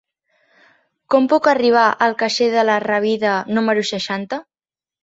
Com 1.15 1.27
puc 1.35 1.51
arribar 1.53 1.85
al 2.07 2.17
carrer 2.25 2.51
de 2.57 2.65
la 2.71 2.81
Rábida 2.87 3.39
número 3.57 3.89
seixanta? 3.93 4.43